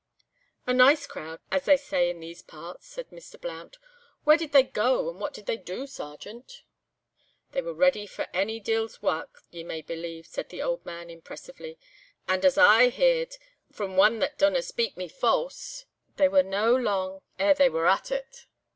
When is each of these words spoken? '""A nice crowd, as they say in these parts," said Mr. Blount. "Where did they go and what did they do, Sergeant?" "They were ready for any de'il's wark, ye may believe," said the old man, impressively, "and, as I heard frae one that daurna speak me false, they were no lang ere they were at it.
'""A 0.65 0.73
nice 0.73 1.05
crowd, 1.05 1.41
as 1.51 1.65
they 1.65 1.77
say 1.77 2.09
in 2.09 2.19
these 2.21 2.41
parts," 2.41 2.87
said 2.87 3.11
Mr. 3.11 3.39
Blount. 3.39 3.77
"Where 4.23 4.35
did 4.35 4.51
they 4.51 4.63
go 4.63 5.07
and 5.11 5.19
what 5.19 5.31
did 5.31 5.45
they 5.45 5.57
do, 5.57 5.85
Sergeant?" 5.85 6.63
"They 7.51 7.61
were 7.61 7.75
ready 7.75 8.07
for 8.07 8.25
any 8.33 8.59
de'il's 8.59 9.03
wark, 9.03 9.43
ye 9.51 9.63
may 9.63 9.83
believe," 9.83 10.25
said 10.25 10.49
the 10.49 10.63
old 10.63 10.83
man, 10.87 11.11
impressively, 11.11 11.77
"and, 12.27 12.43
as 12.43 12.57
I 12.57 12.89
heard 12.89 13.35
frae 13.71 13.89
one 13.95 14.17
that 14.17 14.39
daurna 14.39 14.63
speak 14.63 14.97
me 14.97 15.07
false, 15.07 15.85
they 16.17 16.27
were 16.27 16.41
no 16.41 16.75
lang 16.75 17.21
ere 17.37 17.53
they 17.53 17.69
were 17.69 17.85
at 17.85 18.09
it. 18.11 18.47